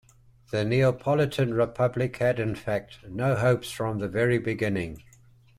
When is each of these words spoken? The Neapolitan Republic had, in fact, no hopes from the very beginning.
The 0.49 0.65
Neapolitan 0.65 1.53
Republic 1.53 2.17
had, 2.17 2.39
in 2.39 2.55
fact, 2.55 3.07
no 3.07 3.35
hopes 3.35 3.69
from 3.69 3.99
the 3.99 4.07
very 4.07 4.39
beginning. 4.39 5.03